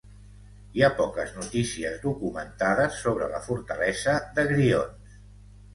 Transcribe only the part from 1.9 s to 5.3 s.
documentades sobre la fortalesa de Grions.